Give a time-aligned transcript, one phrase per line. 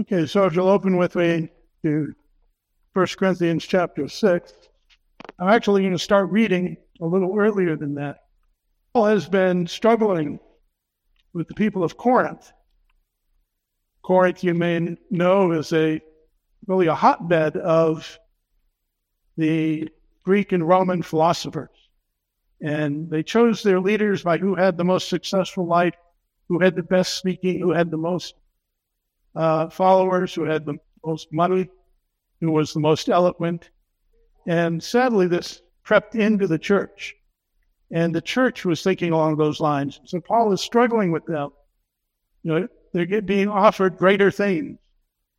[0.00, 1.50] Okay, so if you'll open with me
[1.82, 2.14] to
[2.94, 4.52] 1 Corinthians chapter 6,
[5.38, 8.20] I'm actually going to start reading a little earlier than that.
[8.94, 10.40] Paul has been struggling
[11.34, 12.50] with the people of Corinth.
[14.02, 16.00] Corinth, you may know, is a
[16.66, 18.18] really a hotbed of
[19.36, 19.86] the
[20.24, 21.88] Greek and Roman philosophers.
[22.62, 25.94] And they chose their leaders by who had the most successful life,
[26.48, 28.34] who had the best speaking, who had the most
[29.34, 31.68] uh, followers, who had the most money,
[32.40, 33.70] who was the most eloquent.
[34.46, 37.14] And sadly, this crept into the church.
[37.92, 40.00] And the church was thinking along those lines.
[40.04, 41.50] So Paul is struggling with them.
[42.42, 44.78] You know, they're being offered greater things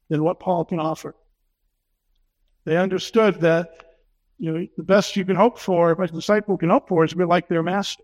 [0.10, 1.16] than what Paul can offer.
[2.66, 3.70] They understood that
[4.38, 7.18] you know the best you can hope for, a disciple can hope for, is to
[7.18, 8.04] be like their master.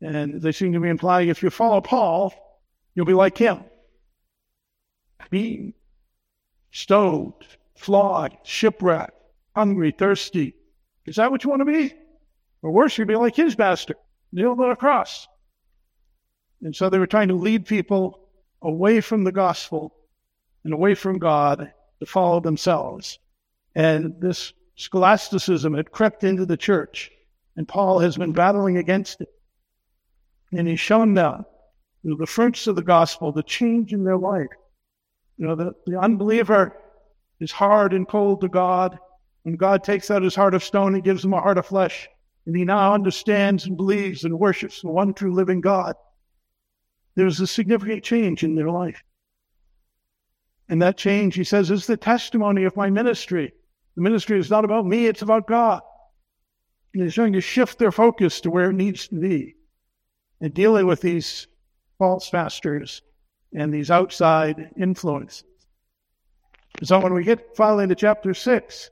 [0.00, 2.32] And they seem to be implying if you follow Paul,
[2.94, 3.64] you'll be like him
[5.30, 5.74] beaten,
[6.70, 7.34] stoned,
[7.76, 9.12] flogged, shipwrecked,
[9.54, 10.54] hungry, thirsty.
[11.06, 11.94] Is that what you want to be?
[12.62, 13.94] Or worse, you'd be like his master,
[14.32, 15.28] nailed on a cross.
[16.62, 18.28] And so they were trying to lead people
[18.62, 19.94] away from the gospel
[20.64, 23.18] and away from God to follow themselves.
[23.74, 27.10] And this scholasticism had crept into the church,
[27.56, 29.28] and Paul has been battling against it.
[30.52, 31.44] And he's shown them
[32.02, 34.46] the fruits of the gospel, the change in their life.
[35.38, 36.76] You know, the, the unbeliever
[37.40, 38.98] is hard and cold to God,
[39.44, 42.08] and God takes out his heart of stone and gives him a heart of flesh.
[42.44, 45.94] And he now understands and believes and worships the one true living God.
[47.14, 49.02] There's a significant change in their life.
[50.68, 53.52] And that change, he says, is the testimony of my ministry.
[53.94, 55.82] The ministry is not about me, it's about God.
[56.94, 59.54] And he's trying to shift their focus to where it needs to be.
[60.40, 61.46] And dealing with these
[61.98, 63.02] false masters
[63.54, 65.44] and these outside influences.
[66.82, 68.90] So when we get finally to chapter six,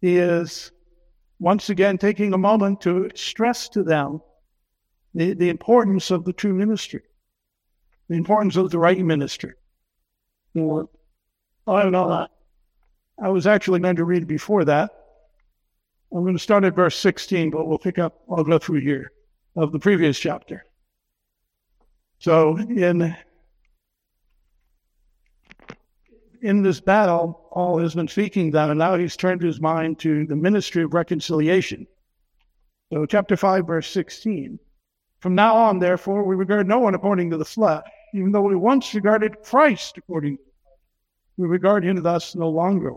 [0.00, 0.72] he is
[1.38, 4.20] once again taking a moment to stress to them
[5.14, 7.02] the, the importance of the true ministry,
[8.08, 9.54] the importance of the right ministry.
[10.54, 10.88] Or,
[11.66, 12.26] I don't know.
[13.22, 14.90] I was actually going to read before that.
[16.12, 19.12] I'm going to start at verse 16, but we'll pick up, I'll go through here
[19.56, 20.65] of the previous chapter.
[22.18, 23.14] So in
[26.42, 30.26] in this battle, Paul has been speaking that, and now he's turned his mind to
[30.26, 31.86] the ministry of reconciliation.
[32.92, 34.58] So, chapter 5, verse 16.
[35.20, 37.82] From now on, therefore, we regard no one according to the flesh,
[38.14, 40.78] even though we once regarded Christ according to the flesh.
[41.38, 42.92] We regard him thus no longer.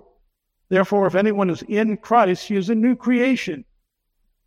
[0.69, 3.66] Therefore, if anyone is in Christ, he is a new creation.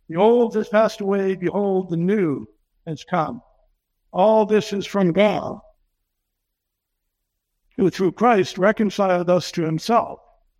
[0.07, 2.45] The old has passed away, behold, the new
[2.87, 3.41] has come.
[4.13, 5.59] All this is from God,
[7.77, 10.19] who through Christ reconciled us to himself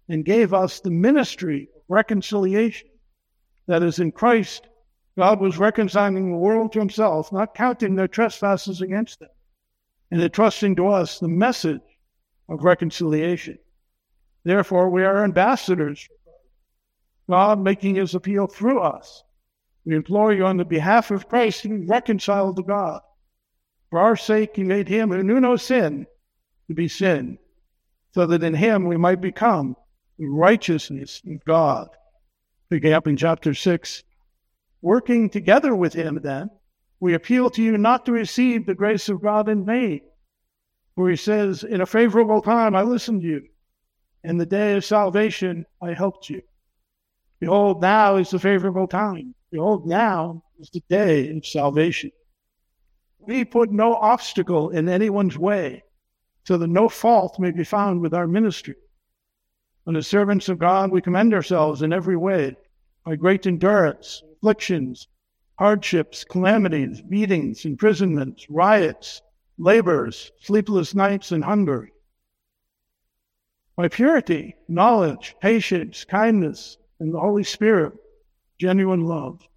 [0.09, 2.89] and gave us the ministry of reconciliation.
[3.67, 4.67] That is, in Christ,
[5.15, 9.29] God was reconciling the world to himself, not counting their trespasses against them,
[10.09, 11.81] and entrusting to us the message
[12.49, 13.59] of reconciliation.
[14.43, 16.09] Therefore, we are ambassadors,
[17.29, 19.23] God making his appeal through us.
[19.85, 23.01] We implore you on the behalf of Christ to be reconciled to God.
[23.93, 26.07] For our sake, he made him who knew no sin
[26.67, 27.37] to be sin,
[28.11, 29.75] so that in him we might become
[30.17, 31.89] the righteousness of God.
[32.71, 34.01] Picking up in chapter 6,
[34.81, 36.49] working together with him, then,
[36.99, 40.01] we appeal to you not to receive the grace of God in vain.
[40.95, 43.47] For he says, In a favorable time I listened to you.
[44.23, 46.41] In the day of salvation I helped you.
[47.39, 49.35] Behold, now is the favorable time.
[49.51, 52.09] Behold, now is the day of salvation.
[53.25, 55.83] We put no obstacle in anyone's way,
[56.43, 58.75] so that no fault may be found with our ministry.
[59.85, 62.55] And as servants of God, we commend ourselves in every way
[63.05, 65.07] by great endurance, afflictions,
[65.57, 69.21] hardships, calamities, beatings, imprisonments, riots,
[69.57, 71.89] labors, sleepless nights, and hunger.
[73.75, 77.93] By purity, knowledge, patience, kindness, and the Holy Spirit,
[78.57, 79.47] genuine love.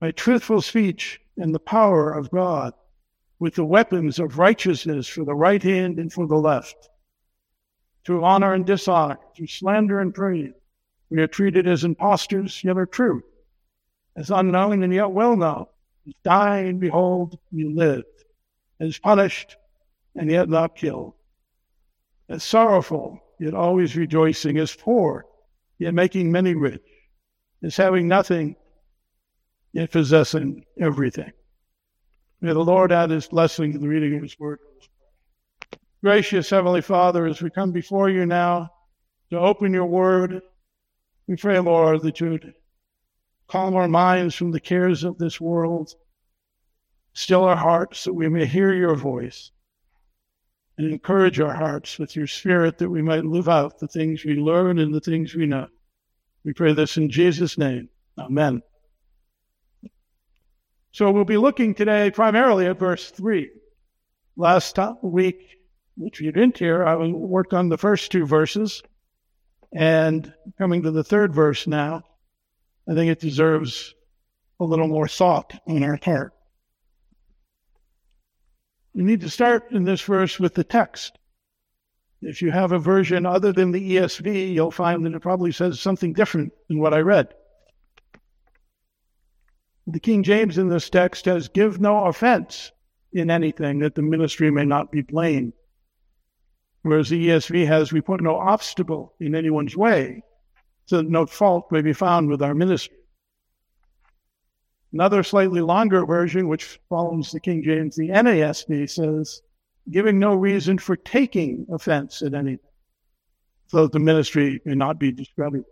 [0.00, 2.74] By truthful speech and the power of God
[3.38, 6.88] with the weapons of righteousness for the right hand and for the left.
[8.04, 10.52] Through honor and dishonor, through slander and praise,
[11.10, 13.22] we are treated as impostors, yet are true,
[14.16, 15.66] as unknown and yet well known,
[16.06, 18.04] as dying, behold, we live,
[18.80, 19.56] as punished
[20.14, 21.12] and yet not killed,
[22.28, 25.26] as sorrowful, yet always rejoicing, as poor,
[25.78, 26.82] yet making many rich,
[27.62, 28.56] as having nothing,
[29.72, 31.30] yet possessing everything.
[32.40, 34.58] May the Lord add his blessing to the reading of his word.
[36.02, 38.70] Gracious Heavenly Father, as we come before you now
[39.30, 40.42] to open your word,
[41.26, 42.54] we pray, Lord, that you would
[43.48, 45.94] calm our minds from the cares of this world,
[47.14, 49.50] still our hearts that we may hear your voice,
[50.76, 54.34] and encourage our hearts with your spirit that we might live out the things we
[54.34, 55.68] learn and the things we know.
[56.44, 57.88] We pray this in Jesus' name.
[58.18, 58.62] Amen.
[60.96, 63.50] So we'll be looking today primarily at verse 3.
[64.34, 65.58] Last week,
[65.94, 68.82] which you didn't hear, I worked on the first two verses.
[69.74, 72.02] And coming to the third verse now,
[72.88, 73.94] I think it deserves
[74.58, 76.32] a little more thought on our part.
[78.94, 81.18] You need to start in this verse with the text.
[82.22, 85.78] If you have a version other than the ESV, you'll find that it probably says
[85.78, 87.34] something different than what I read.
[89.88, 92.72] The King James in this text says, Give no offense
[93.12, 95.52] in anything that the ministry may not be blamed.
[96.82, 100.22] Whereas the ESV has, We put no obstacle in anyone's way,
[100.86, 102.96] so that no fault may be found with our ministry.
[104.92, 109.42] Another slightly longer version, which follows the King James, the NASB says,
[109.90, 112.58] giving no reason for taking offense at anything,
[113.68, 115.64] so that the ministry may not be discredited.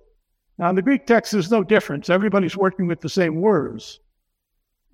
[0.58, 2.08] Now, in the Greek text, there's no difference.
[2.08, 4.00] Everybody's working with the same words.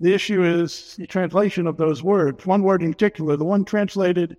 [0.01, 2.47] The issue is the translation of those words.
[2.47, 4.39] One word in particular, the one translated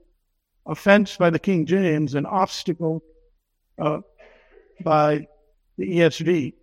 [0.65, 3.03] offense by the King James and obstacle
[3.79, 3.99] uh,
[4.83, 5.27] by
[5.77, 6.53] the ESV.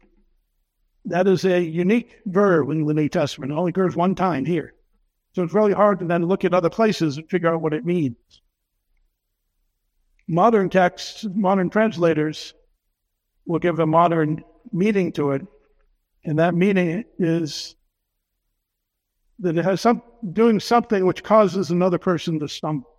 [1.05, 3.53] That is a unique verb in the New Testament.
[3.53, 4.75] It only occurs one time here.
[5.33, 7.85] So it's really hard to then look at other places and figure out what it
[7.85, 8.17] means.
[10.27, 12.53] Modern texts, modern translators
[13.47, 14.43] will give a modern
[14.73, 15.47] meaning to it.
[16.25, 17.77] And that meaning is
[19.41, 20.03] that it has some
[20.33, 22.91] doing something which causes another person to stumble.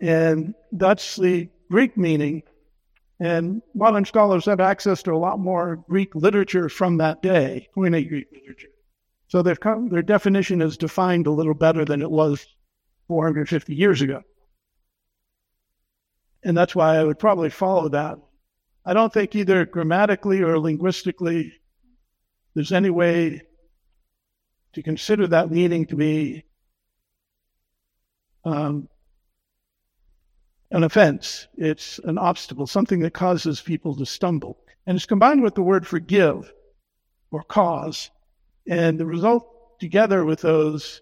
[0.00, 2.42] And that's the Greek meaning.
[3.20, 8.08] And modern scholars have access to a lot more Greek literature from that day, Koine
[8.08, 8.68] Greek literature.
[9.28, 12.46] So come, their definition is defined a little better than it was
[13.08, 14.22] 450 years ago.
[16.42, 18.18] And that's why I would probably follow that.
[18.84, 21.52] I don't think either grammatically or linguistically
[22.54, 23.42] there's any way
[24.74, 26.44] to consider that meaning to be
[28.44, 28.88] um,
[30.70, 31.46] an offense.
[31.56, 34.58] It's an obstacle, something that causes people to stumble.
[34.86, 36.52] And it's combined with the word forgive
[37.30, 38.10] or cause.
[38.68, 41.00] And the result together with those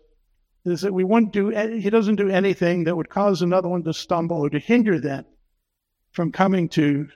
[0.65, 3.93] is that we won't do, he doesn't do anything that would cause another one to
[3.93, 5.25] stumble or to hinder them
[6.13, 7.09] from coming to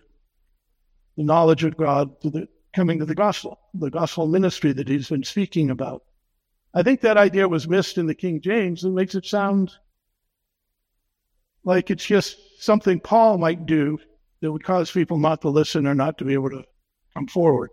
[1.16, 5.08] the knowledge of God, to the coming to the gospel, the gospel ministry that he's
[5.08, 6.02] been speaking about.
[6.76, 9.72] I think that idea was missed in the King James and makes it sound
[11.64, 13.98] like it's just something Paul might do
[14.42, 16.64] that would cause people not to listen or not to be able to
[17.14, 17.70] come forward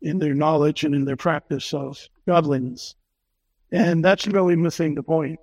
[0.00, 2.94] in their knowledge and in their practice of godliness.
[3.72, 5.40] And that's really missing the point.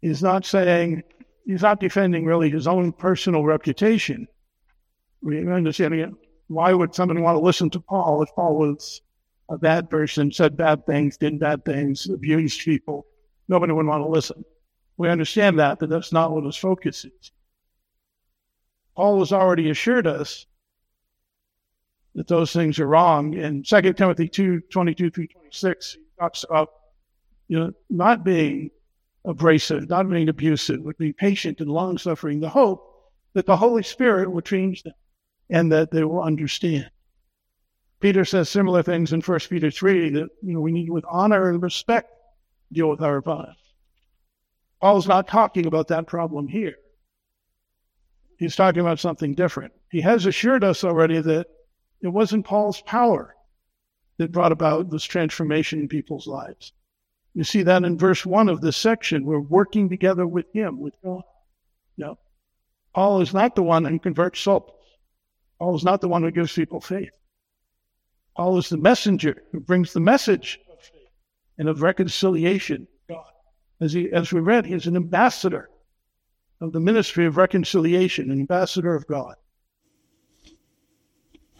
[0.00, 1.02] He's not saying,
[1.44, 4.28] he's not defending really his own personal reputation.
[5.20, 6.14] We it
[6.54, 9.00] why would somebody want to listen to Paul if Paul was
[9.48, 13.06] a bad person, said bad things, did bad things, abused people?
[13.48, 14.44] Nobody would want to listen.
[14.96, 17.32] We understand that, but that's not what his focus is.
[18.94, 20.46] Paul has already assured us
[22.14, 23.34] that those things are wrong.
[23.34, 26.70] In 2 Timothy 2 22 through 26, he talks about
[27.48, 28.70] you know, not being
[29.24, 33.82] abrasive, not being abusive, but being patient and long suffering, the hope that the Holy
[33.82, 34.94] Spirit will change them
[35.52, 36.90] and that they will understand.
[38.00, 41.50] Peter says similar things in 1 Peter 3 that you know, we need with honor
[41.50, 42.10] and respect
[42.72, 43.60] deal with our opponents.
[44.80, 46.74] Paul's not talking about that problem here.
[48.38, 49.72] He's talking about something different.
[49.90, 51.46] He has assured us already that
[52.00, 53.36] it wasn't Paul's power
[54.16, 56.72] that brought about this transformation in people's lives.
[57.34, 59.26] You see that in verse 1 of this section.
[59.26, 61.22] We're working together with him, with God.
[61.96, 62.18] No.
[62.94, 64.70] Paul is not the one who converts souls.
[65.62, 67.12] Paul is not the one who gives people faith.
[68.36, 71.08] Paul is the messenger who brings the message of faith
[71.56, 72.88] and of reconciliation.
[73.08, 73.30] God,
[73.80, 75.70] as he, as we read, he's an ambassador
[76.60, 79.36] of the ministry of reconciliation, an ambassador of God.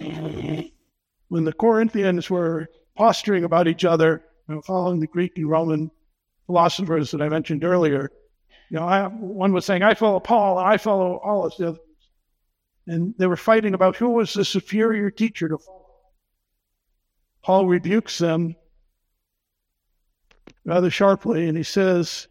[0.01, 2.67] When the Corinthians were
[2.97, 5.93] posturing about each other, you know, following the Greek and Roman
[6.47, 8.11] philosophers that I mentioned earlier,
[8.69, 11.79] you know, I, one was saying, "I follow Paul, I follow Apollos." The other
[12.87, 15.79] and they were fighting about who was the superior teacher to follow.
[17.43, 18.55] Paul rebukes them
[20.65, 22.29] rather sharply, and he says,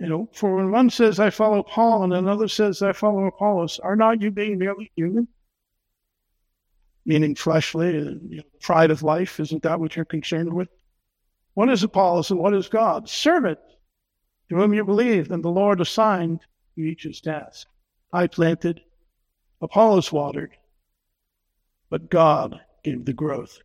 [0.00, 3.78] you know, for when one says, I follow Paul, and another says, I follow Apollos,
[3.80, 5.28] are not you being merely human?
[7.04, 10.68] Meaning fleshly, and you know, pride of life, isn't that what you're concerned with?
[11.54, 13.08] What is Apollos and what is God?
[13.08, 13.58] Servant
[14.48, 16.40] to whom you believe, and the Lord assigned
[16.74, 17.66] to each his task.
[18.12, 18.80] I planted,
[19.60, 20.56] Apollos watered,
[21.90, 23.58] but God gave the growth.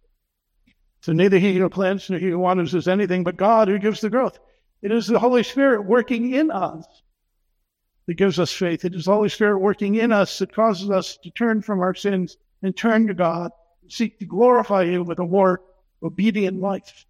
[1.02, 4.02] So neither he who plants nor he who waters is anything but God who gives
[4.02, 4.40] the growth.
[4.82, 6.86] It is the Holy Spirit working in us
[8.08, 8.86] that gives us faith.
[8.86, 11.94] It is the Holy Spirit working in us that causes us to turn from our
[11.94, 15.62] sins and turn to God, and seek to glorify Him with a more
[16.02, 17.06] obedient life.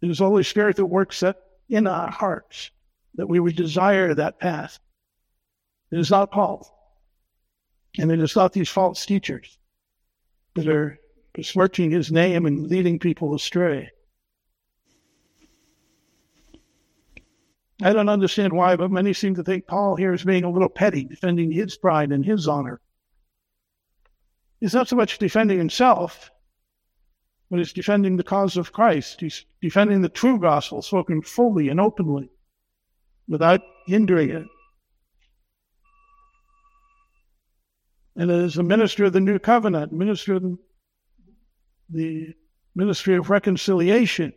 [0.00, 1.36] It is the Holy Spirit that works that
[1.68, 2.70] in our hearts
[3.16, 4.78] that we would desire that path.
[5.90, 6.77] It is not Paul.
[7.96, 9.58] And it is not these false teachers
[10.54, 10.98] that are
[11.32, 13.90] besmirching his name and leading people astray.
[17.80, 20.68] I don't understand why, but many seem to think Paul here is being a little
[20.68, 22.80] petty, defending his pride and his honor.
[24.60, 26.32] He's not so much defending himself,
[27.48, 29.20] but he's defending the cause of Christ.
[29.20, 32.30] He's defending the true gospel, spoken fully and openly,
[33.28, 34.46] without hindering it.
[38.18, 40.58] And as a minister of the new covenant, minister of
[41.88, 42.34] the
[42.74, 44.32] ministry of reconciliation,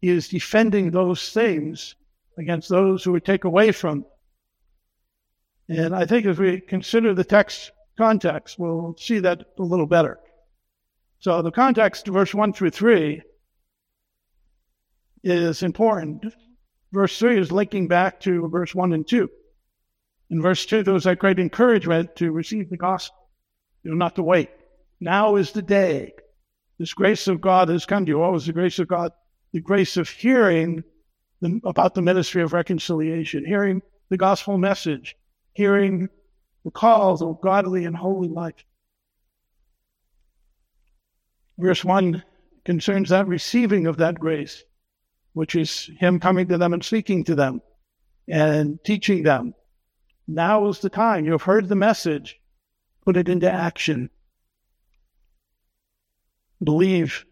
[0.00, 1.94] he is defending those things
[2.36, 4.00] against those who would take away from
[5.68, 5.78] them.
[5.78, 10.18] And I think if we consider the text context, we'll see that a little better.
[11.20, 13.22] So the context, verse 1 through 3,
[15.22, 16.34] is important.
[16.92, 19.30] Verse 3 is linking back to verse 1 and 2.
[20.34, 23.30] In verse 2, there was that great encouragement to receive the gospel,
[23.84, 24.50] you know, not to wait.
[24.98, 26.12] Now is the day.
[26.76, 28.18] This grace of God has come to you.
[28.18, 29.12] What was the grace of God?
[29.52, 30.82] The grace of hearing
[31.40, 35.14] the, about the ministry of reconciliation, hearing the gospel message,
[35.52, 36.08] hearing
[36.64, 38.64] the calls of godly and holy life.
[41.58, 42.24] Verse 1
[42.64, 44.64] concerns that receiving of that grace,
[45.32, 47.62] which is Him coming to them and speaking to them
[48.26, 49.54] and teaching them.
[50.26, 51.24] Now is the time.
[51.24, 52.40] You have heard the message.
[53.04, 54.10] Put it into action.
[56.62, 57.26] Believe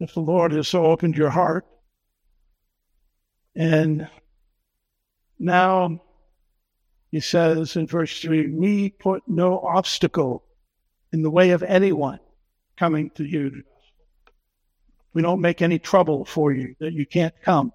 [0.00, 1.66] if the Lord has so opened your heart.
[3.54, 4.08] And
[5.38, 6.00] now
[7.10, 10.44] he says in verse 3 We put no obstacle
[11.12, 12.18] in the way of anyone
[12.76, 13.62] coming to you.
[15.12, 17.72] We don't make any trouble for you that you can't come.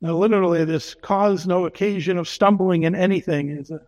[0.00, 3.80] Now, literally, this cause no occasion of stumbling in anything is a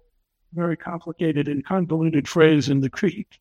[0.53, 3.41] very complicated and convoluted phrase in the Greek.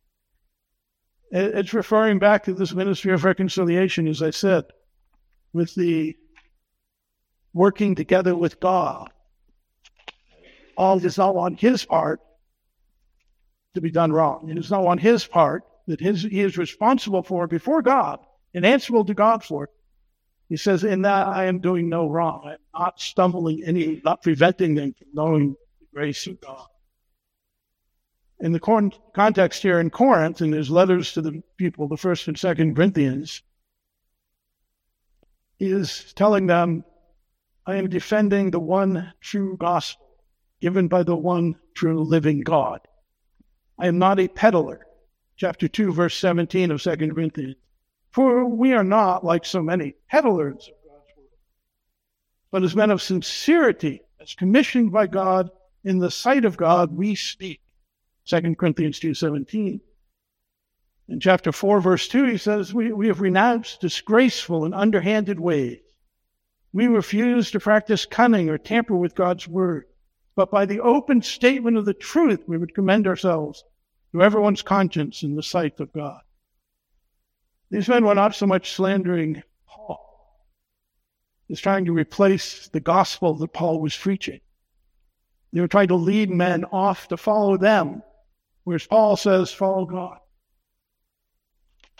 [1.31, 4.65] It's referring back to this ministry of reconciliation, as I said,
[5.53, 6.15] with the
[7.53, 9.11] working together with God.
[10.77, 12.21] All is not on his part
[13.73, 14.49] to be done wrong.
[14.49, 18.19] It is not on his part that his, he is responsible for before God
[18.53, 19.69] and answerable to God for it.
[20.49, 22.41] He says, In that I am doing no wrong.
[22.43, 26.65] I'm not stumbling any, not preventing them from knowing the grace of God.
[28.39, 28.59] In the
[29.13, 33.43] context here in Corinth, in his letters to the people, the first and second Corinthians,
[35.57, 36.83] he is telling them,
[37.65, 40.07] I am defending the one true gospel
[40.61, 42.79] given by the one true living God.
[43.77, 44.87] I am not a peddler
[45.35, 47.55] chapter 2, verse 17 of 2 Corinthians.
[48.11, 51.37] For we are not like so many peddlers of God's word,
[52.51, 55.51] but as men of sincerity, as commissioned by God
[55.83, 57.61] in the sight of God, we speak.
[58.25, 59.79] 2 Corinthians 2.17.
[61.07, 65.79] In chapter 4, verse 2, he says, we, we have renounced disgraceful and underhanded ways.
[66.71, 69.85] We refuse to practice cunning or tamper with God's word,
[70.35, 73.63] but by the open statement of the truth, we would commend ourselves
[74.11, 76.21] to everyone's conscience in the sight of God.
[77.71, 79.99] These men were not so much slandering Paul
[81.49, 84.39] as trying to replace the gospel that Paul was preaching.
[85.53, 88.03] They were trying to lead men off to follow them,
[88.63, 90.17] whereas Paul says, follow God.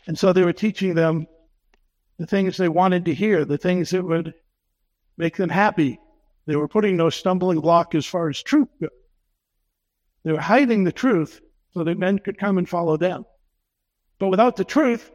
[0.08, 1.28] And so they were teaching them
[2.18, 4.34] the things they wanted to hear, the things that would
[5.18, 6.00] make them happy.
[6.46, 8.90] They were putting no stumbling block as far as truth goes.
[10.24, 11.42] They were hiding the truth
[11.74, 13.26] so that men could come and follow them.
[14.18, 15.12] But without the truth,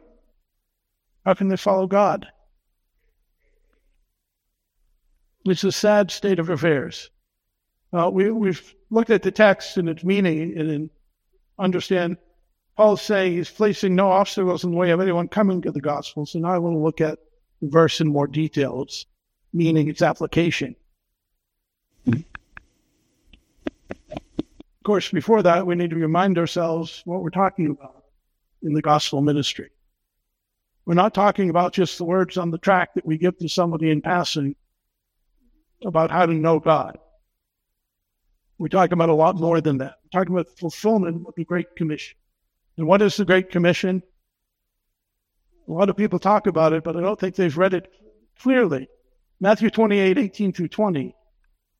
[1.25, 2.27] how can they follow God?
[5.45, 7.09] It's a sad state of affairs.
[7.91, 10.89] Uh, we, we've looked at the text and its meaning and
[11.57, 12.17] understand
[12.75, 16.25] Paul's saying he's placing no obstacles in the way of anyone coming to the gospel.
[16.25, 17.19] So now I want to look at
[17.61, 19.05] the verse in more details,
[19.53, 20.75] meaning its application.
[22.07, 22.23] Of
[24.83, 28.03] course, before that, we need to remind ourselves what we're talking about
[28.61, 29.69] in the gospel ministry.
[30.85, 33.89] We're not talking about just the words on the track that we give to somebody
[33.89, 34.55] in passing
[35.83, 36.97] about how to know God.
[38.57, 39.95] We're talking about a lot more than that.
[40.03, 42.17] We're talking about fulfillment of the Great Commission.
[42.77, 44.03] And what is the Great Commission?
[45.67, 47.91] A lot of people talk about it, but I don't think they've read it
[48.39, 48.87] clearly.
[49.39, 51.15] Matthew 28, 18 through 20.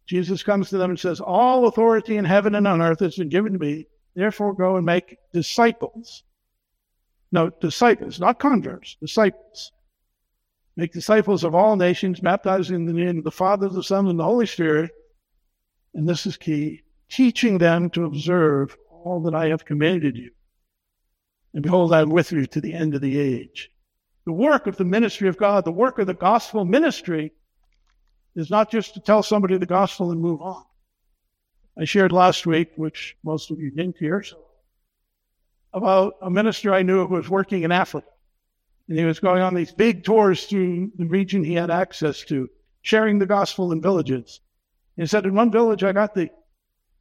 [0.07, 3.29] Jesus comes to them and says, All authority in heaven and on earth has been
[3.29, 3.88] given to me.
[4.15, 6.24] Therefore, go and make disciples.
[7.32, 9.72] No, disciples, not converts, disciples.
[10.77, 14.20] Make disciples of all nations, baptizing in the name of the Father, the Son, and
[14.20, 14.91] the Holy Spirit.
[15.94, 20.32] And this is key teaching them to observe all that I have commanded you.
[21.53, 23.70] And behold, I am with you to the end of the age.
[24.25, 27.32] The work of the ministry of God, the work of the gospel ministry,
[28.36, 30.65] is not just to tell somebody the gospel and move on.
[31.79, 34.45] I shared last week, which most of you didn't hear, so,
[35.75, 38.08] about a minister I knew who was working in Africa.
[38.88, 42.50] And he was going on these big tours through the region he had access to,
[42.82, 44.39] sharing the gospel in villages.
[44.96, 46.29] He said, In one village, I got the,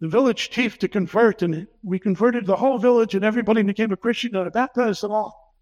[0.01, 3.97] the village chief to convert, and we converted the whole village, and everybody became a
[3.97, 5.55] Christian, and I baptized them all.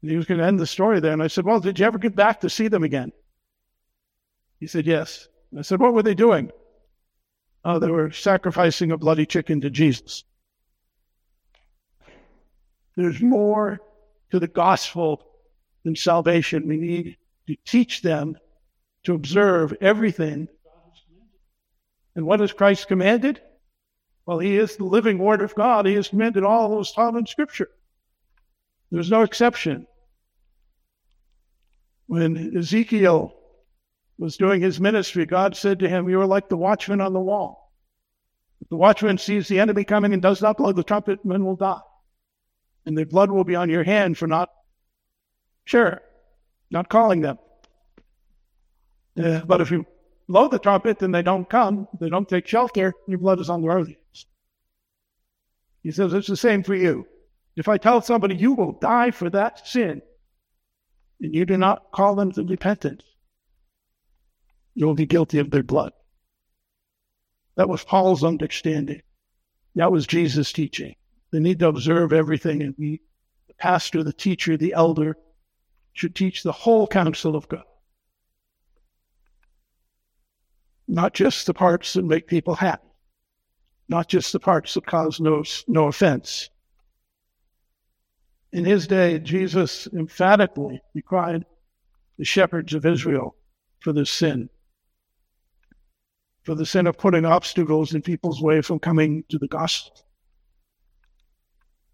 [0.00, 1.12] And he was going to end the story there.
[1.12, 3.12] And I said, Well, did you ever get back to see them again?
[4.58, 5.28] He said, Yes.
[5.52, 6.50] And I said, What were they doing?
[7.64, 10.24] Oh, they were sacrificing a bloody chicken to Jesus.
[12.96, 13.80] There's more
[14.30, 15.24] to the gospel
[15.84, 16.68] than salvation.
[16.68, 18.36] We need to teach them
[19.04, 20.48] to observe everything.
[22.14, 23.40] And what has Christ commanded?
[24.26, 25.86] Well, he is the living word of God.
[25.86, 27.70] He has commanded all those taught in Scripture.
[28.90, 29.86] There's no exception.
[32.06, 33.34] When Ezekiel
[34.18, 37.20] was doing his ministry, God said to him, You are like the watchman on the
[37.20, 37.72] wall.
[38.60, 41.56] If the watchman sees the enemy coming and does not blow the trumpet, men will
[41.56, 41.80] die
[42.86, 44.50] and the blood will be on your hand for not,
[45.64, 46.00] sure,
[46.70, 47.38] not calling them.
[49.22, 49.86] Uh, but if you
[50.28, 53.62] blow the trumpet and they don't come, they don't take shelter, your blood is on
[53.62, 54.26] their own hands.
[55.82, 57.06] He says it's the same for you.
[57.56, 60.00] If I tell somebody you will die for that sin,
[61.20, 63.04] and you do not call them to repentance,
[64.74, 65.92] you will be guilty of their blood.
[67.56, 69.02] That was Paul's understanding.
[69.74, 70.94] That was Jesus' teaching.
[71.32, 73.00] They need to observe everything, and the
[73.58, 75.16] pastor, the teacher, the elder,
[75.94, 77.64] should teach the whole counsel of God.
[80.86, 82.86] Not just the parts that make people happy,
[83.88, 86.50] not just the parts that cause no, no offense.
[88.52, 91.46] In his day, Jesus emphatically decried
[92.18, 93.34] the shepherds of Israel
[93.80, 94.50] for this sin,
[96.42, 100.04] for the sin of putting obstacles in people's way from coming to the gospel.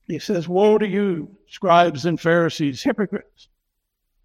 [0.09, 3.49] He says, Woe to you, scribes and Pharisees, hypocrites!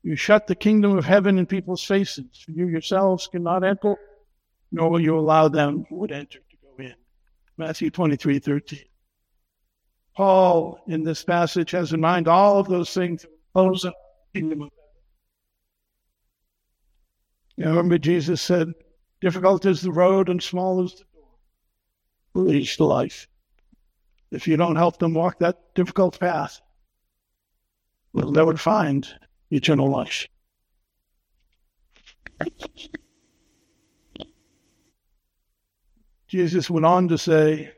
[0.01, 2.45] You shut the kingdom of heaven in people's faces.
[2.47, 3.95] You yourselves cannot enter,
[4.71, 6.95] nor will you allow them who would enter to go in.
[7.57, 8.79] Matthew 23 13.
[10.15, 13.93] Paul, in this passage, has in mind all of those things that oppose the
[14.33, 14.69] kingdom of
[17.57, 17.57] heaven.
[17.57, 18.71] You remember Jesus said,
[19.19, 22.45] Difficult is the road and small is the door.
[22.45, 23.27] Leads to life
[24.33, 26.61] if you don't help them walk that difficult path,
[28.13, 29.07] they would find
[29.51, 30.27] eternal life.
[36.27, 37.71] Jesus went on to say,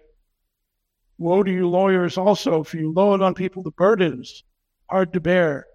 [1.18, 4.44] Woe to you lawyers also, for you load on people the burdens
[4.90, 5.66] hard to bear,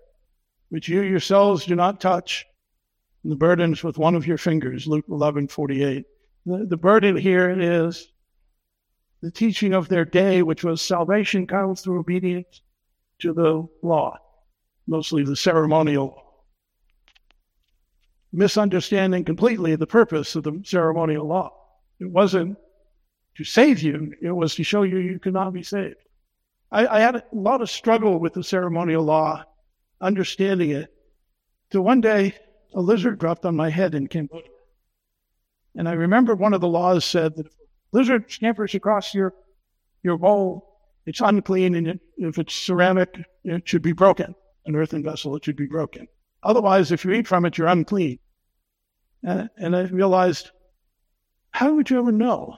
[0.68, 2.46] which you yourselves do not touch,
[3.22, 4.86] and the burdens with one of your fingers.
[4.86, 6.04] Luke eleven forty eight.
[6.46, 8.10] The, the burden here is
[9.22, 12.62] the teaching of their day, which was salvation comes through obedience
[13.20, 14.16] to the law,
[14.86, 16.30] mostly the ceremonial
[18.32, 21.52] misunderstanding completely the purpose of the ceremonial law.
[21.98, 22.56] It wasn't
[23.36, 25.96] to save you, it was to show you you could not be saved.
[26.70, 29.44] I, I had a lot of struggle with the ceremonial law,
[30.00, 30.92] understanding it.
[31.72, 32.34] So one day,
[32.74, 34.48] a lizard dropped on my head in Cambodia.
[35.76, 37.52] And I remember one of the laws said that if
[37.92, 39.34] lizard scampers across your
[40.02, 44.34] your bowl, it's unclean, and it, if it's ceramic, it should be broken.
[44.66, 46.06] An earthen vessel, it should be broken.
[46.42, 48.18] Otherwise, if you eat from it, you're unclean.
[49.22, 50.50] And, I realized,
[51.50, 52.56] how would you ever know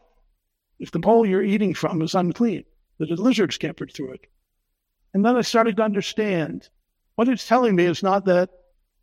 [0.78, 2.64] if the bowl you're eating from is unclean,
[2.98, 4.26] that a lizard scampered through it?
[5.14, 6.68] And then I started to understand
[7.16, 8.50] what it's telling me is not that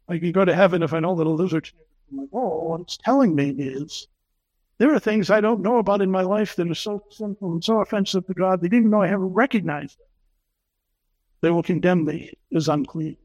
[0.07, 1.69] I can go to heaven if I know that a lizard.
[2.09, 4.07] I'm like, oh, what it's telling me is
[4.79, 7.63] there are things I don't know about in my life that are so sinful and
[7.63, 10.07] so offensive to God, they didn't know I haven't recognized them.
[11.41, 13.17] They will condemn me as unclean.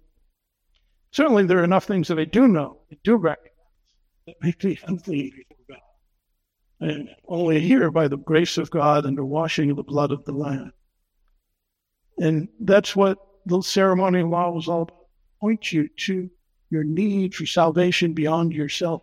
[1.12, 3.52] Certainly, there are enough things that I do know, I do recognize,
[4.26, 6.88] that make me unclean before God.
[6.88, 10.24] And only here by the grace of God and the washing of the blood of
[10.24, 10.72] the Lamb.
[12.18, 15.06] And that's what the ceremonial law was all about.
[15.40, 16.28] Point you to
[16.70, 19.02] your need for salvation beyond yourself.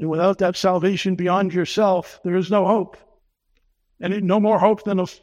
[0.00, 2.96] And without that salvation beyond yourself, there is no hope.
[4.00, 5.20] And no more hope than of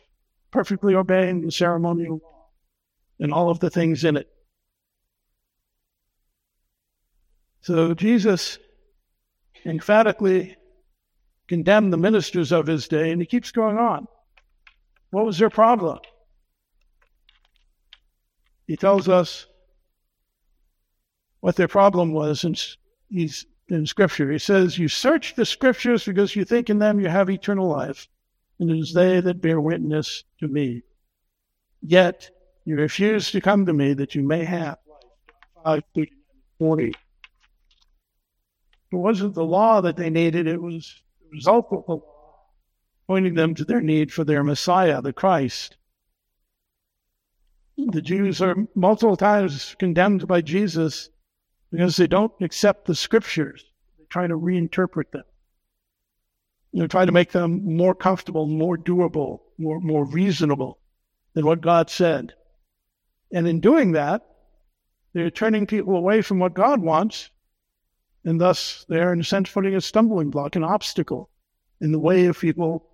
[0.52, 2.46] perfectly obeying the ceremonial law
[3.20, 4.30] and all of the things in it.
[7.62, 8.60] So Jesus
[9.66, 10.56] emphatically
[11.48, 14.08] condemned the ministers of his day, and he keeps going on.
[15.10, 16.00] What was their problem?
[18.68, 19.48] He tells us
[21.40, 22.62] what their problem was and
[23.10, 24.32] he's, in Scripture.
[24.32, 28.08] He says, You search the Scriptures because you think in them you have eternal life,
[28.60, 30.84] and it is they that bear witness to me.
[31.82, 32.30] Yet
[32.66, 34.78] you refuse to come to me that you may have
[35.64, 35.84] life.
[35.96, 36.08] 5,
[36.60, 36.94] 40.
[38.90, 42.36] It wasn't the law that they needed, it was the result of the law,
[43.06, 45.76] pointing them to their need for their Messiah, the Christ.
[47.78, 51.10] The Jews are multiple times condemned by Jesus
[51.72, 53.66] because they don't accept the scriptures.
[53.98, 55.24] They try to reinterpret them.
[56.74, 60.78] Know, try to make them more comfortable, more doable, more, more reasonable
[61.34, 62.34] than what God said.
[63.32, 64.24] And in doing that,
[65.14, 67.32] they're turning people away from what God wants,
[68.24, 71.32] and thus they're, in a sense, putting a stumbling block, an obstacle
[71.82, 72.86] in the way of people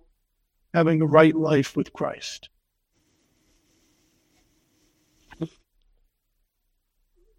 [0.72, 2.48] having a right life with Christ.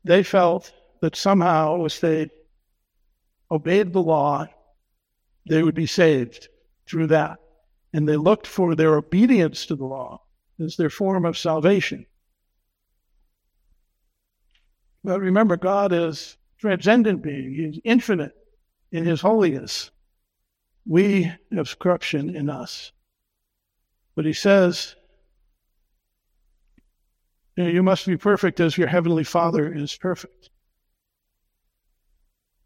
[0.04, 2.29] They felt that somehow, if they
[3.51, 4.47] obeyed the law,
[5.47, 6.49] they would be saved
[6.88, 7.39] through that.
[7.93, 10.21] And they looked for their obedience to the law
[10.60, 12.05] as their form of salvation.
[15.03, 17.53] But remember, God is transcendent being.
[17.53, 18.36] He's infinite
[18.91, 19.91] in his holiness.
[20.88, 22.91] We have corruption in us.
[24.15, 24.95] But he says,
[27.55, 30.49] you, know, you must be perfect as your heavenly Father is perfect.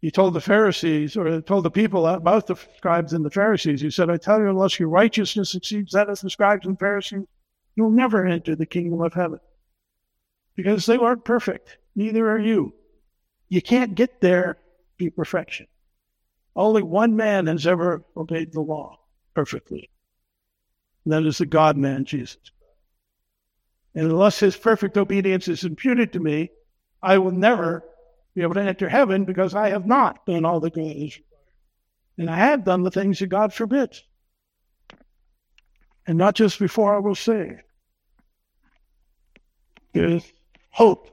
[0.00, 3.82] He told the Pharisees, or told the people uh, about the scribes and the Pharisees,
[3.82, 7.26] he said, I tell you, unless your righteousness exceeds that of the scribes and Pharisees,
[7.76, 9.40] you'll never enter the kingdom of heaven.
[10.56, 11.76] Because they weren't perfect.
[11.94, 12.74] Neither are you.
[13.48, 14.56] You can't get there
[14.96, 15.66] be perfection.
[16.56, 18.98] Only one man has ever obeyed the law
[19.34, 19.90] perfectly.
[21.04, 22.50] And that is the God man, Jesus.
[23.94, 26.50] And unless his perfect obedience is imputed to me,
[27.02, 27.84] I will never
[28.34, 31.22] be able to enter heaven because I have not done all the has.
[32.18, 34.02] And I have done the things that God forbids.
[36.06, 37.60] And not just before I will say.
[39.92, 40.32] There is
[40.70, 41.08] hope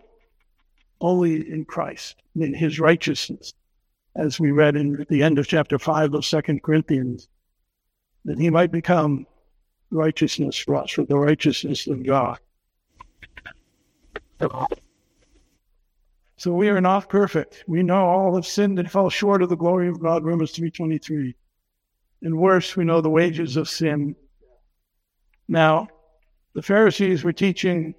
[1.01, 3.53] only in Christ, in his righteousness,
[4.15, 7.27] as we read in the end of chapter 5 of Second Corinthians,
[8.25, 9.25] that he might become
[9.91, 12.39] righteousness for us, for the righteousness of God.
[16.37, 17.63] So we are not perfect.
[17.67, 21.33] We know all have sinned and fell short of the glory of God, Romans 3.23.
[22.21, 24.15] And worse, we know the wages of sin.
[25.47, 25.87] Now,
[26.53, 27.95] the Pharisees were teaching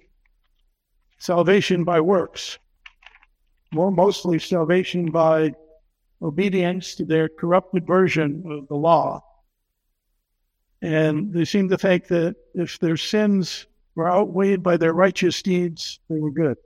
[1.17, 2.59] salvation by works
[3.71, 5.53] more mostly salvation by
[6.21, 9.23] obedience to their corrupted version of the law.
[10.81, 15.99] And they seemed to think that if their sins were outweighed by their righteous deeds,
[16.09, 16.57] they were good.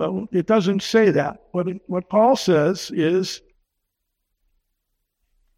[0.00, 1.42] But it doesn't say that.
[1.52, 3.42] What, what Paul says is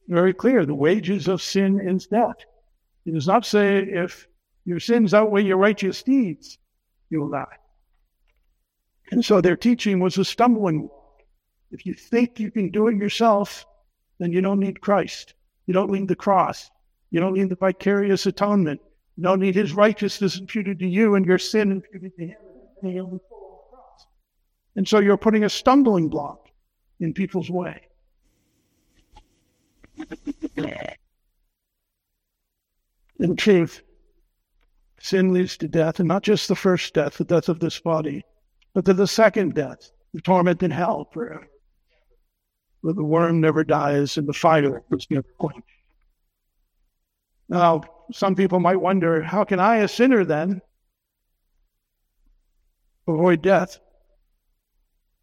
[0.08, 2.38] very clear the wages of sin is death.
[3.06, 4.26] It does not say if
[4.64, 6.58] your sins outweigh your righteous deeds,
[7.08, 7.56] you will die.
[9.12, 11.22] And so their teaching was a stumbling block.
[11.70, 13.64] If you think you can do it yourself,
[14.18, 15.34] then you don't need Christ.
[15.66, 16.68] You don't need the cross.
[17.12, 18.80] You don't need the vicarious atonement.
[19.16, 22.26] You don't need his righteousness imputed to you and your sin imputed to
[22.90, 23.20] him.
[24.76, 26.48] And so you're putting a stumbling block
[27.00, 27.88] in people's way.
[33.18, 33.82] In truth,
[34.98, 38.24] sin leads to death, and not just the first death, the death of this body,
[38.74, 41.46] but to the second death, the torment in hell forever,
[42.80, 45.68] where the worm never dies and the fire is never quenched.
[47.48, 47.82] Now,
[48.12, 50.62] some people might wonder, how can I, a sinner, then
[53.06, 53.78] avoid death?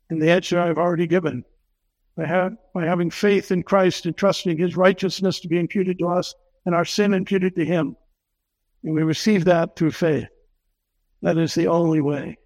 [0.10, 1.44] And the answer I've already given.
[2.18, 6.08] By, ha- by having faith in Christ and trusting his righteousness to be imputed to
[6.08, 6.34] us
[6.66, 7.96] and our sin imputed to him.
[8.84, 10.28] And we receive that through faith.
[11.22, 12.38] That is the only way.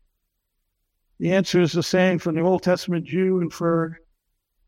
[1.19, 3.99] The answer is the same for the Old Testament Jew and for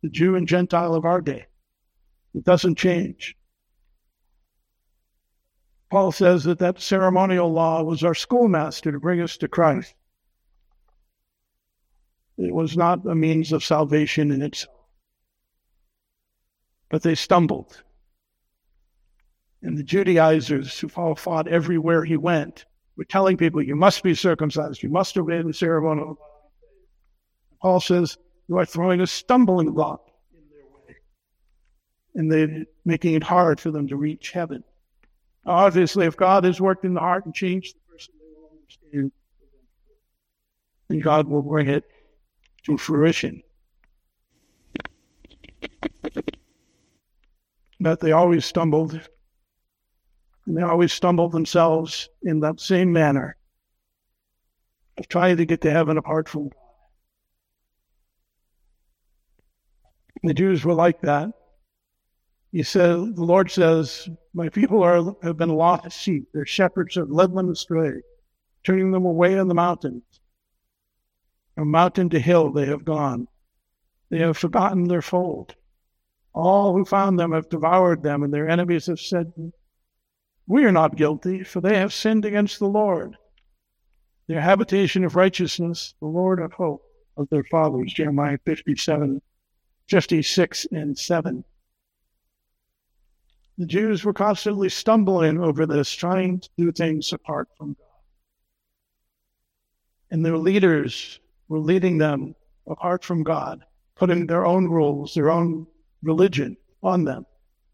[0.02, 1.48] the Jew and Gentile of our day.
[2.34, 3.36] It doesn't change.
[5.90, 9.96] Paul says that that ceremonial law was our schoolmaster to bring us to Christ.
[12.38, 14.76] It was not a means of salvation in itself.
[16.90, 17.82] But they stumbled.
[19.62, 22.66] And the Judaizers who Paul fought everywhere he went
[22.98, 26.18] were telling people, you must be circumcised, you must obey the ceremonial.
[27.62, 28.18] Paul says,
[28.48, 30.96] you are throwing a stumbling block in their way.
[32.14, 34.64] And they're making it hard for them to reach heaven.
[35.46, 39.12] Obviously, if God has worked in the heart and changed the person, they will understand.
[40.90, 41.86] And God will bring it
[42.66, 43.42] to fruition.
[47.80, 49.00] But they always stumbled.
[50.46, 53.36] And they always stumbled themselves in that same manner
[54.98, 56.62] of trying to get to heaven apart from God.
[60.24, 61.30] The Jews were like that.
[62.52, 66.30] He said, the Lord says, My people are, have been lost sheep.
[66.34, 68.02] Their shepherds have led them astray,
[68.64, 70.04] turning them away on the mountains.
[71.56, 73.28] From mountain to hill they have gone.
[74.10, 75.56] They have forgotten their fold.
[76.34, 79.32] All who found them have devoured them, and their enemies have said,
[80.48, 83.16] We are not guilty, for they have sinned against the Lord.
[84.28, 86.84] Their habitation of righteousness, the Lord of hope
[87.16, 89.22] of their fathers, Jeremiah 57,
[89.88, 91.44] 56 and 7.
[93.58, 98.02] The Jews were constantly stumbling over this, trying to do things apart from God.
[100.12, 102.36] And their leaders were leading them
[102.68, 103.64] apart from God,
[103.96, 105.68] putting their own rules, their own
[106.02, 107.26] religion on them,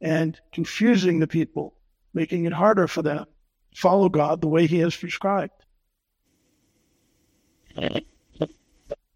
[0.01, 1.75] and confusing the people,
[2.13, 3.25] making it harder for them
[3.73, 5.53] to follow God the way He has prescribed.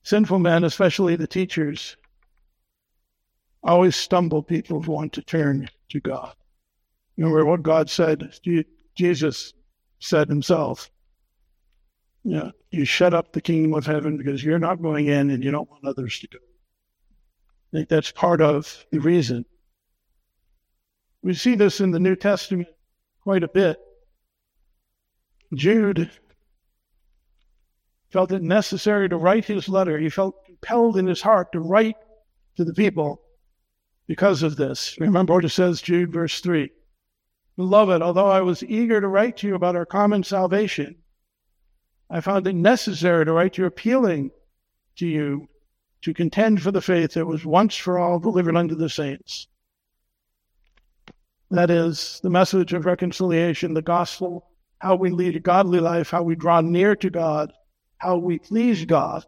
[0.03, 1.97] Sinful men, especially the teachers,
[3.63, 6.35] always stumble people who want to turn to God.
[7.17, 8.33] Remember what God said,
[8.95, 9.53] Jesus
[9.99, 10.91] said himself.
[12.25, 15.43] You, know, you shut up the kingdom of heaven because you're not going in and
[15.43, 16.39] you don't want others to go.
[17.71, 19.45] I think that's part of the reason.
[21.21, 22.67] We see this in the New Testament
[23.21, 23.77] quite a bit.
[25.53, 26.09] Jude
[28.09, 29.99] felt it necessary to write his letter.
[29.99, 31.95] He felt compelled in his heart to write
[32.57, 33.21] to the people
[34.07, 34.97] because of this.
[34.99, 36.71] Remember what it says, Jude, verse 3.
[37.55, 40.95] Beloved, although I was eager to write to you about our common salvation,
[42.09, 44.31] I found it necessary to write to you appealing
[44.97, 45.47] to you
[46.01, 49.47] to contend for the faith that was once for all delivered unto the saints.
[51.49, 54.47] That is the message of reconciliation, the gospel,
[54.79, 57.53] how we lead a godly life, how we draw near to God,
[57.97, 59.25] how we please God,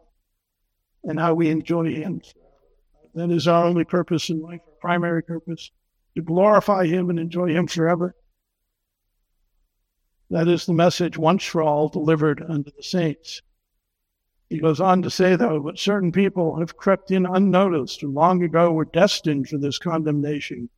[1.04, 2.20] and how we enjoy Him.
[3.14, 5.70] That is our only purpose in life, our primary purpose,
[6.16, 8.14] to glorify Him and enjoy Him forever.
[10.30, 13.42] That is the message once for all delivered unto the saints.
[14.50, 18.42] He goes on to say, though, but certain people have crept in unnoticed and long
[18.42, 20.70] ago were destined for this condemnation.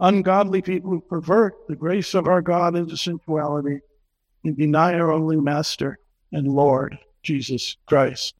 [0.00, 3.80] Ungodly people who pervert the grace of our God into sensuality
[4.42, 5.98] and deny our only Master
[6.32, 8.34] and Lord, Jesus Christ.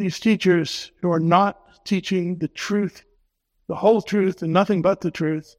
[0.00, 3.04] these teachers who are not teaching the truth,
[3.68, 5.56] the whole truth, and nothing but the truth,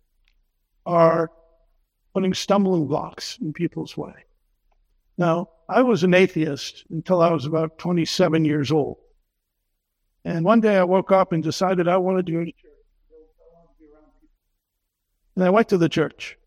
[0.85, 1.31] are
[2.13, 4.11] putting stumbling blocks in people's way.
[4.11, 5.21] Hmm.
[5.21, 8.97] Now, I was an atheist until I was about 27 years old.
[10.23, 12.71] And one day I woke up and decided I wanted to go to church.
[15.35, 16.37] And I went to the church.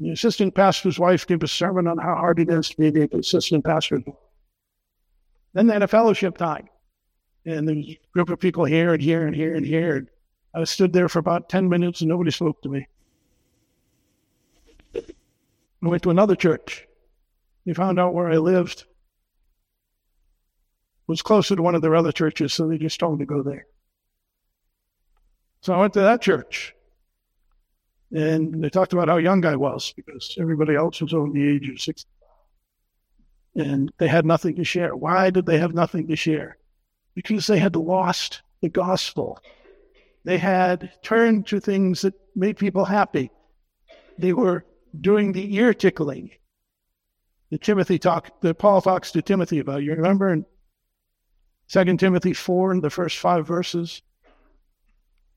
[0.00, 3.08] The assistant pastor's wife gave a sermon on how hard it is to be the
[3.16, 4.16] assistant pastor's wife.
[5.52, 6.68] Then they had a fellowship time.
[7.44, 9.96] And there was a group of people here and here and here and here.
[9.96, 10.08] And
[10.54, 12.86] I stood there for about 10 minutes and nobody spoke to me.
[15.84, 16.86] I went to another church.
[17.66, 18.84] They found out where I lived.
[21.06, 23.42] Was closer to one of their other churches, so they just told me to go
[23.42, 23.66] there.
[25.60, 26.74] So I went to that church.
[28.12, 31.68] And they talked about how young I was because everybody else was over the age
[31.68, 32.12] of 65
[33.54, 34.96] and they had nothing to share.
[34.96, 36.56] Why did they have nothing to share?
[37.14, 39.38] Because they had lost the gospel.
[40.24, 43.30] They had turned to things that made people happy.
[44.18, 44.64] They were
[44.98, 46.30] doing the ear tickling.
[47.50, 49.82] that Timothy talk that Paul talks to Timothy about.
[49.82, 50.46] You remember in
[51.68, 54.02] 2 Timothy 4 in the first five verses?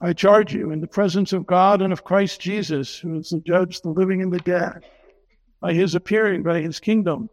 [0.01, 3.39] I charge you in the presence of God and of Christ Jesus, who is the
[3.39, 4.83] judge, the living and the dead,
[5.61, 7.29] by his appearing, by his kingdom.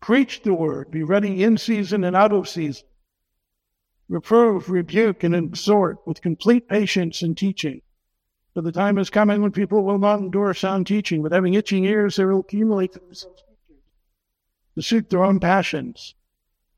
[0.00, 2.86] Preach the word, be ready in season and out of season.
[4.08, 7.80] Reprove, rebuke, and exhort with complete patience and teaching.
[8.54, 11.84] For the time is coming when people will not endure sound teaching, but having itching
[11.84, 13.42] ears, they will accumulate themselves
[14.74, 16.14] to suit their own passions,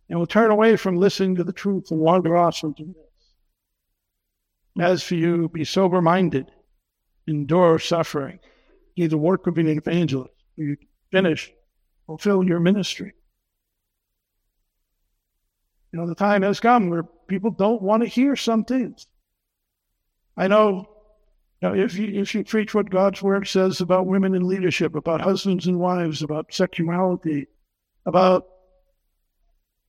[0.09, 2.99] and will turn away from listening to the truth and wander off into myths.
[4.79, 6.51] As for you, be sober minded,
[7.27, 8.41] endure suffering,
[8.97, 10.35] do the work of an evangelist.
[10.57, 10.77] You
[11.11, 11.53] finish,
[12.07, 13.15] fulfill your ministry.
[15.93, 19.07] You know, the time has come where people don't want to hear some things.
[20.37, 20.94] I know
[21.65, 25.23] now, if you, if you preach what God's word says about women in leadership, about
[25.23, 27.47] husbands and wives, about sexuality,
[28.05, 28.47] about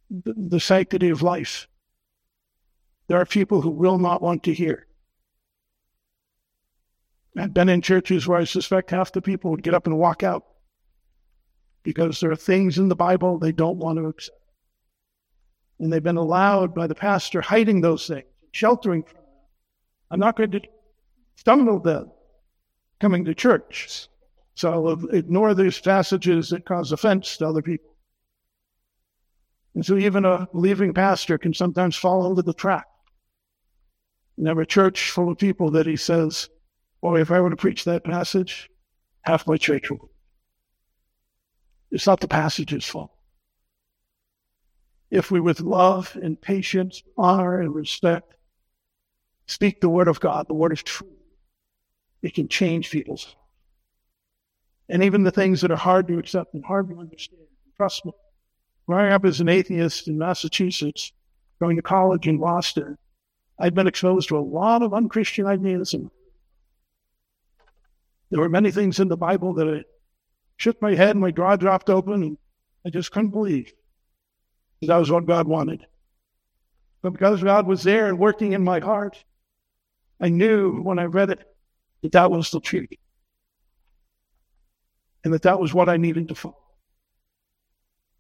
[0.10, 1.68] the, the sanctity of life,
[3.10, 4.88] there are people who will not want to hear.
[7.38, 10.24] I've been in churches where I suspect half the people would get up and walk
[10.24, 10.46] out
[11.84, 14.40] because there are things in the Bible they don't want to accept.
[15.80, 19.24] And they've been allowed by the pastor hiding those things, sheltering from them.
[20.10, 20.62] I'm not going to
[21.46, 22.10] stumble them
[23.00, 24.08] coming to church.
[24.56, 27.96] So ignore these passages that cause offense to other people.
[29.76, 32.88] And so even a believing pastor can sometimes fall into the trap.
[34.38, 36.50] And have a church full of people that he says,
[37.00, 38.68] Boy, if I were to preach that passage,
[39.22, 40.00] half my church would.
[41.92, 43.12] It's not the passage's fault.
[45.12, 48.34] If we with love and patience, honor and respect
[49.46, 51.15] speak the word of God, the word is true.
[52.22, 53.36] It can change people's
[54.90, 57.42] and even the things that are hard to accept and hard to understand.
[57.78, 58.12] Trust me.
[58.88, 61.12] Growing up as an atheist in Massachusetts,
[61.60, 62.98] going to college in Boston,
[63.60, 65.94] I'd been exposed to a lot of unchristian ideas.
[65.94, 66.12] And
[68.30, 69.84] there were many things in the Bible that I
[70.58, 72.38] shook my head and my jaw dropped open, and
[72.86, 73.74] I just couldn't believe
[74.82, 75.86] that, that was what God wanted.
[77.02, 79.24] But because God was there and working in my heart,
[80.20, 81.55] I knew when I read it
[82.06, 82.90] that that was the truth.
[85.24, 86.62] And that that was what I needed to follow.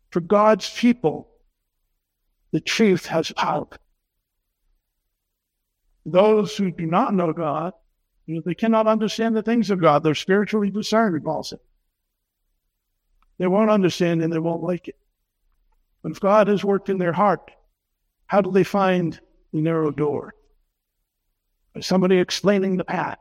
[0.10, 1.30] For God's people,
[2.52, 3.67] the truth has power.
[6.04, 7.74] Those who do not know God,
[8.26, 10.04] you know, they cannot understand the things of God.
[10.04, 11.60] They're spiritually discerned, Paul said.
[13.38, 14.98] They won't understand and they won't like it.
[16.02, 17.52] But if God has worked in their heart,
[18.26, 19.19] how do they find
[19.54, 20.34] the narrow door?
[21.76, 23.19] By somebody explaining the path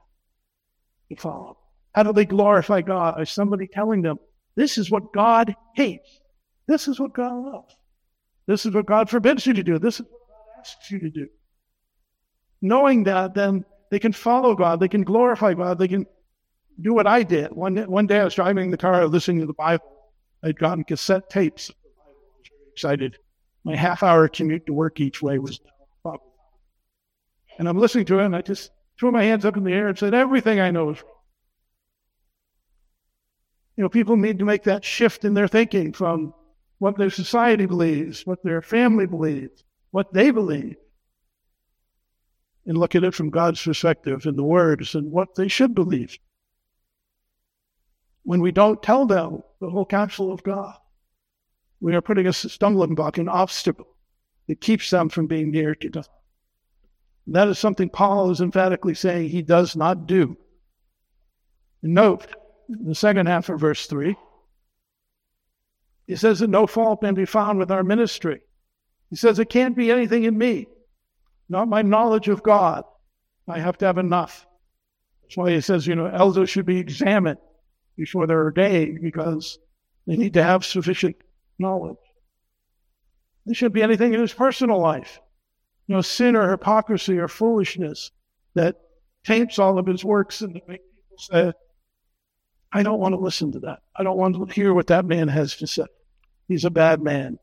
[1.11, 1.59] to follow.
[1.95, 3.17] How do they glorify God?
[3.17, 4.19] By somebody telling them,
[4.57, 6.21] this is what God hates.
[6.67, 7.77] This is what God loves.
[8.47, 9.79] This is what God forbids you to do.
[9.79, 11.29] This is what God asks you to do.
[12.61, 14.81] Knowing that, then they can follow God.
[14.81, 15.79] They can glorify God.
[15.79, 16.07] They can
[16.81, 17.53] do what I did.
[17.53, 19.85] One, one day I was driving the car listening to the Bible.
[20.43, 21.71] I'd gotten cassette tapes.
[21.71, 23.19] I was very excited.
[23.65, 25.61] My half hour commute to work each way was
[27.59, 29.89] and I'm listening to it and I just threw my hands up in the air
[29.89, 31.11] and said, everything I know is wrong.
[33.77, 36.33] You know, people need to make that shift in their thinking from
[36.79, 40.77] what their society believes, what their family believes, what they believe,
[42.67, 46.19] and look at it from God's perspective in the words and what they should believe.
[48.23, 50.75] When we don't tell them the whole counsel of God,
[51.81, 53.89] we are putting a stumbling block, an obstacle
[54.49, 56.09] that keeps them from being near to God.
[57.27, 60.37] That is something Paul is emphatically saying he does not do.
[61.83, 62.27] Note,
[62.69, 64.17] the second half of verse 3,
[66.07, 68.43] he says that no fault may be found with our ministry.
[69.11, 70.67] He says it can't be anything in me,
[71.49, 72.85] not my knowledge of God.
[73.49, 74.47] I have to have enough.
[75.23, 77.39] That's why he says, you know, elders should be examined
[77.97, 79.59] before they're ordained because
[80.07, 81.17] they need to have sufficient
[81.59, 81.97] knowledge.
[83.47, 85.21] There shouldn't be anything in his personal life.
[85.87, 88.11] You know, sin or hypocrisy or foolishness
[88.55, 88.77] that
[89.25, 91.53] taints all of his works and make people say,
[92.73, 93.81] I don't want to listen to that.
[93.95, 95.87] I don't want to hear what that man has to say.
[96.49, 97.39] He's a bad man.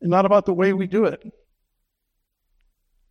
[0.00, 1.20] And not about the way we do it.
[1.24, 1.32] It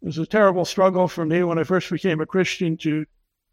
[0.05, 3.05] was a terrible struggle for me when I first became a Christian to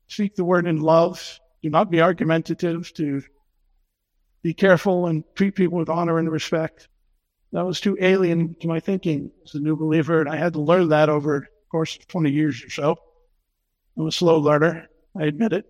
[0.06, 3.22] speak the word in love, to not be argumentative, to
[4.42, 6.88] be careful and treat people with honor and respect.
[7.52, 8.60] That was too alien mm-hmm.
[8.60, 11.70] to my thinking as a new believer, and I had to learn that over the
[11.70, 12.96] course of 20 years or so.
[13.96, 14.88] I'm a slow learner,
[15.18, 15.66] I admit it.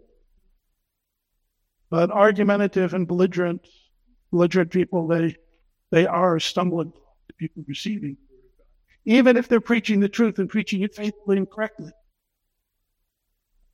[1.91, 3.67] But argumentative and belligerent,
[4.31, 5.37] belligerent people, they
[5.91, 8.17] they are stumbling to people receiving
[9.05, 11.91] even if they're preaching the truth and preaching it faithfully and correctly.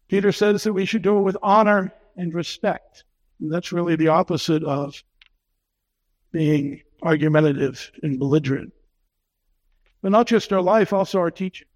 [0.08, 3.04] Peter says that we should do it with honor and respect.
[3.40, 5.02] And that's really the opposite of
[6.32, 8.72] being argumentative and belligerent.
[10.02, 11.66] But not just our life, also our teaching.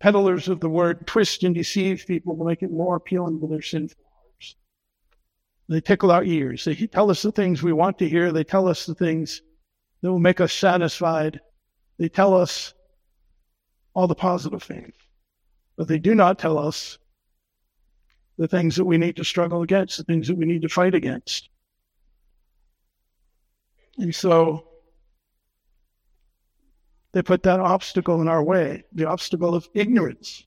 [0.00, 3.62] Peddlers of the word twist and deceive people to make it more appealing to their
[3.62, 4.56] sinful hearts.
[5.68, 6.64] They tickle our ears.
[6.64, 8.30] They tell us the things we want to hear.
[8.30, 9.40] They tell us the things
[10.02, 11.40] that will make us satisfied.
[11.98, 12.74] They tell us
[13.94, 14.94] all the positive things,
[15.76, 16.98] but they do not tell us
[18.36, 20.94] the things that we need to struggle against, the things that we need to fight
[20.94, 21.48] against.
[23.98, 24.66] And so
[27.12, 30.44] they put that obstacle in our way, the obstacle of ignorance.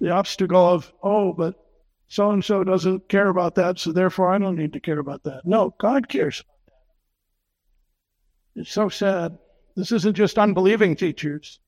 [0.00, 1.54] The obstacle of, oh, but
[2.08, 5.22] so and so doesn't care about that, so therefore I don't need to care about
[5.24, 5.42] that.
[5.44, 6.74] No, God cares about
[8.54, 8.60] that.
[8.62, 9.38] It's so sad.
[9.76, 11.60] This isn't just unbelieving teachers,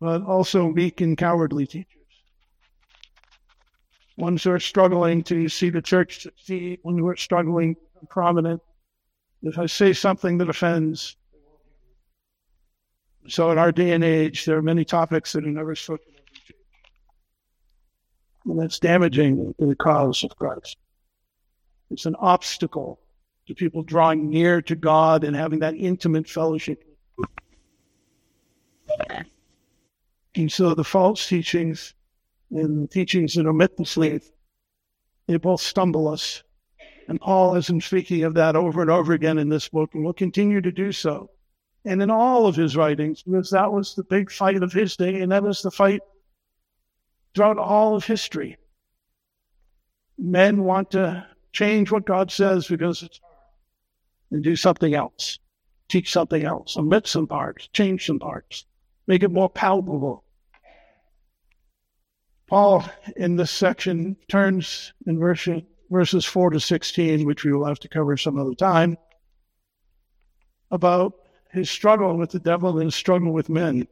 [0.00, 1.95] but also weak and cowardly teachers.
[4.16, 7.76] Ones who are struggling to see the church succeed, ones who are struggling
[8.08, 8.62] prominent.
[9.42, 11.16] If I say something that offends,
[13.28, 16.16] so in our day and age, there are many topics that are never spoken of.
[18.46, 20.76] And that's damaging to the cause of Christ.
[21.90, 23.00] It's an obstacle
[23.46, 26.82] to people drawing near to God and having that intimate fellowship.
[30.36, 31.94] And so the false teachings
[32.50, 34.22] and the teachings that omit the sleep,
[35.26, 36.42] they both stumble us
[37.08, 40.04] and Paul has been speaking of that over and over again in this book and
[40.04, 41.30] will continue to do so.
[41.84, 45.20] And in all of his writings, because that was the big fight of his day,
[45.20, 46.00] and that was the fight
[47.34, 48.56] throughout all of history.
[50.18, 53.20] Men want to change what God says because it's
[54.32, 55.38] and do something else,
[55.88, 58.66] teach something else, omit some parts, change some parts,
[59.06, 60.24] make it more palatable.
[62.48, 62.84] Paul,
[63.16, 65.48] in this section, turns in verse
[65.90, 68.96] verses 4 to 16, which we will have to cover some other time,
[70.70, 71.14] about
[71.50, 73.86] his struggle with the devil and his struggle with men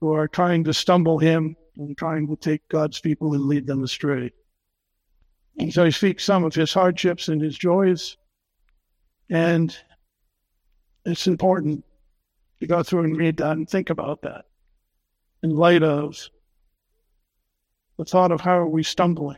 [0.00, 3.84] who are trying to stumble him and trying to take God's people and lead them
[3.84, 4.32] astray.
[5.58, 8.16] And so he speaks some of his hardships and his joys.
[9.28, 9.76] And
[11.04, 11.84] it's important
[12.60, 14.46] to go through and read that and think about that
[15.42, 16.16] in light of
[18.00, 19.36] the thought of how are we stumbling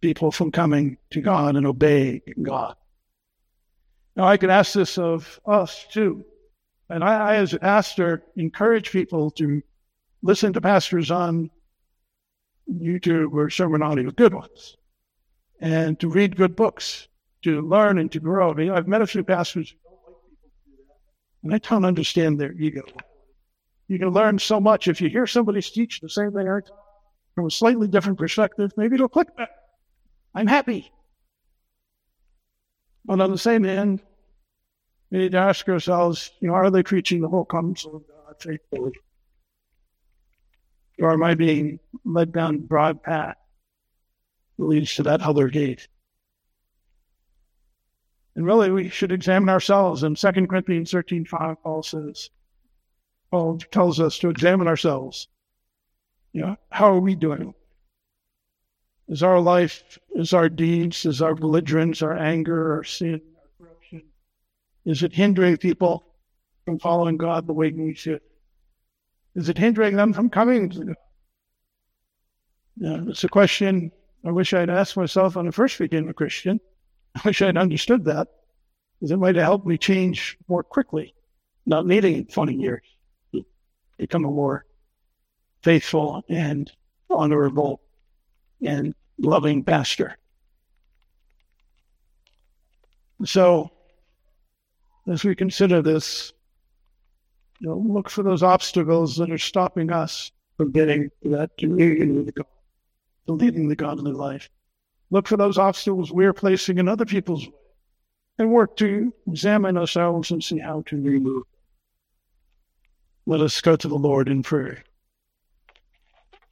[0.00, 2.76] people from coming to God and obeying God.
[4.16, 6.24] Now, I can ask this of us too.
[6.88, 9.60] And I, I, as a pastor, encourage people to
[10.22, 11.50] listen to pastors on
[12.72, 14.78] YouTube or sermon audio, good ones,
[15.60, 17.08] and to read good books,
[17.42, 18.50] to learn and to grow.
[18.50, 21.54] I mean, I've met a few pastors who don't like people to do that, and
[21.54, 22.82] I don't understand their ego.
[23.88, 26.48] You can learn so much if you hear somebody teach the same thing
[27.34, 28.72] from a slightly different perspective.
[28.76, 29.50] Maybe it'll click better.
[30.34, 30.90] I'm happy.
[33.04, 34.00] But on the same hand,
[35.10, 38.34] we need to ask ourselves, you know, are they preaching the whole counsel of God
[38.40, 38.92] faithfully?
[41.00, 43.36] Or am I being led down broad path
[44.58, 45.88] that leads to that other gate?
[48.36, 50.02] And really, we should examine ourselves.
[50.02, 52.30] In 2 Corinthians 13 5, Paul says,
[53.30, 55.28] Paul tells us to examine ourselves.
[56.34, 57.54] You know, how are we doing?
[59.08, 64.02] Is our life, is our deeds, is our belligerence, our anger, our sin, our corruption,
[64.84, 66.04] is it hindering people
[66.64, 68.20] from following God the way we should?
[69.36, 70.96] Is it hindering them from coming to God?
[72.76, 73.92] Yeah, it's a question
[74.26, 76.58] I wish I'd asked myself when I first became a Christian.
[77.14, 78.26] I wish I'd understood that,
[78.98, 81.14] because it might have helped me change more quickly,
[81.64, 82.82] not needing 20 years
[83.32, 83.46] to
[83.98, 84.66] become a more
[85.64, 86.70] faithful and
[87.08, 87.80] honorable
[88.62, 90.16] and loving pastor.
[93.24, 93.70] So,
[95.10, 96.32] as we consider this,
[97.60, 102.46] you know, look for those obstacles that are stopping us from getting that with God,
[103.26, 104.50] leading the godly life.
[105.10, 107.54] Look for those obstacles we're placing in other people's way
[108.38, 111.44] and work to examine ourselves and see how to remove.
[113.26, 114.82] Let us go to the Lord in prayer.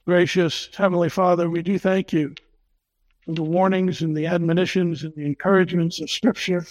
[0.05, 2.35] Gracious Heavenly Father, we do thank you
[3.23, 6.65] for the warnings and the admonitions and the encouragements of Scripture.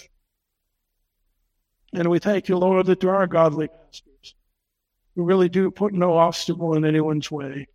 [1.93, 4.35] And we thank you, Lord, that there are godly pastors
[5.15, 7.67] who really do put no obstacle in anyone's way,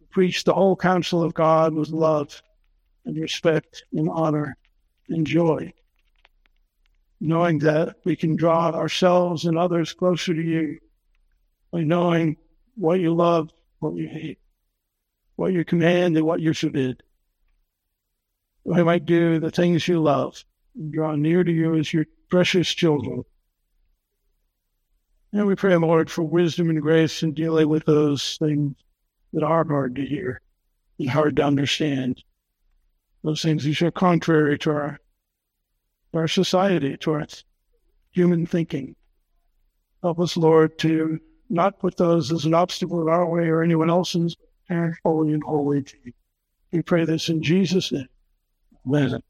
[0.00, 2.42] we preach the whole counsel of God with love
[3.06, 4.54] and respect and honor
[5.08, 5.72] and joy,
[7.22, 10.78] knowing that we can draw ourselves and others closer to you
[11.72, 12.36] by knowing
[12.74, 14.38] what you love, what you hate,
[15.36, 17.02] what you command, and what you forbid.
[18.64, 20.42] We might do the things you love
[20.74, 23.24] and draw near to you as your precious children.
[25.32, 28.76] And we pray, Lord, for wisdom and grace in dealing with those things
[29.32, 30.40] that are hard to hear
[30.98, 32.22] and hard to understand.
[33.24, 35.00] Those things which are contrary to our,
[36.12, 37.26] our society, to our
[38.12, 38.94] human thinking.
[40.02, 41.18] Help us, Lord, to
[41.50, 44.36] not put those as an obstacle in our way or anyone else's,
[44.68, 46.12] and holy and holy to you.
[46.72, 48.08] We pray this in Jesus' name.
[48.86, 49.22] Amen.